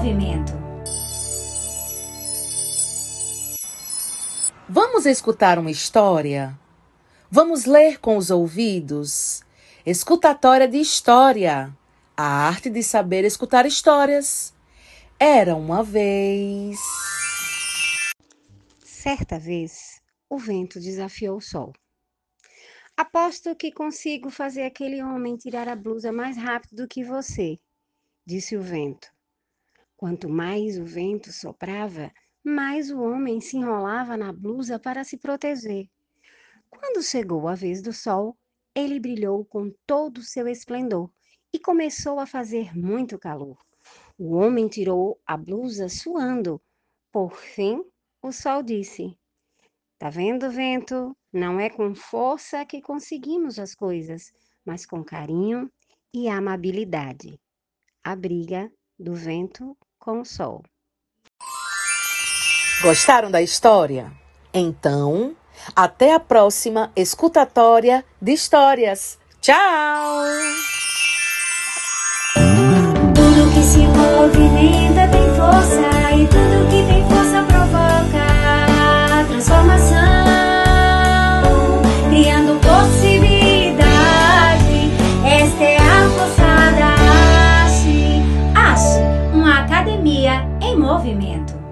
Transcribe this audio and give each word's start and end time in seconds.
movimento. 0.00 0.52
Vamos 4.66 5.04
escutar 5.04 5.58
uma 5.58 5.70
história? 5.70 6.58
Vamos 7.30 7.66
ler 7.66 8.00
com 8.00 8.16
os 8.16 8.30
ouvidos? 8.30 9.42
Escutatória 9.84 10.66
de 10.66 10.78
história. 10.78 11.76
A 12.16 12.24
arte 12.24 12.70
de 12.70 12.82
saber 12.82 13.24
escutar 13.26 13.66
histórias. 13.66 14.54
Era 15.18 15.54
uma 15.54 15.82
vez. 15.82 16.78
Certa 18.82 19.38
vez, 19.38 20.00
o 20.30 20.38
vento 20.38 20.80
desafiou 20.80 21.36
o 21.36 21.42
sol. 21.42 21.74
Aposto 22.96 23.54
que 23.54 23.70
consigo 23.70 24.30
fazer 24.30 24.62
aquele 24.62 25.02
homem 25.02 25.36
tirar 25.36 25.68
a 25.68 25.76
blusa 25.76 26.10
mais 26.10 26.38
rápido 26.38 26.76
do 26.76 26.88
que 26.88 27.04
você, 27.04 27.58
disse 28.26 28.56
o 28.56 28.62
vento. 28.62 29.08
Quanto 30.00 30.30
mais 30.30 30.78
o 30.78 30.84
vento 30.86 31.30
soprava, 31.30 32.10
mais 32.42 32.90
o 32.90 33.02
homem 33.02 33.38
se 33.38 33.58
enrolava 33.58 34.16
na 34.16 34.32
blusa 34.32 34.78
para 34.78 35.04
se 35.04 35.18
proteger. 35.18 35.90
Quando 36.70 37.02
chegou 37.02 37.46
a 37.46 37.54
vez 37.54 37.82
do 37.82 37.92
sol, 37.92 38.34
ele 38.74 38.98
brilhou 38.98 39.44
com 39.44 39.70
todo 39.86 40.16
o 40.16 40.22
seu 40.22 40.48
esplendor 40.48 41.10
e 41.52 41.58
começou 41.58 42.18
a 42.18 42.24
fazer 42.24 42.74
muito 42.74 43.18
calor. 43.18 43.58
O 44.16 44.36
homem 44.36 44.68
tirou 44.68 45.20
a 45.26 45.36
blusa 45.36 45.86
suando. 45.90 46.58
Por 47.12 47.36
fim, 47.36 47.84
o 48.22 48.32
sol 48.32 48.62
disse: 48.62 49.14
Tá 49.98 50.08
vendo, 50.08 50.50
vento? 50.50 51.14
Não 51.30 51.60
é 51.60 51.68
com 51.68 51.94
força 51.94 52.64
que 52.64 52.80
conseguimos 52.80 53.58
as 53.58 53.74
coisas, 53.74 54.32
mas 54.64 54.86
com 54.86 55.04
carinho 55.04 55.70
e 56.10 56.26
amabilidade. 56.26 57.38
A 58.02 58.16
briga 58.16 58.72
do 58.98 59.14
vento 59.14 59.76
com 60.00 60.20
o 60.20 60.24
sol. 60.24 60.62
Gostaram 62.82 63.30
da 63.30 63.42
história? 63.42 64.10
Então, 64.52 65.36
até 65.76 66.14
a 66.14 66.18
próxima 66.18 66.90
escutatória 66.96 68.04
de 68.20 68.32
histórias. 68.32 69.18
Tchau! 69.40 70.24
movimento. 91.14 91.69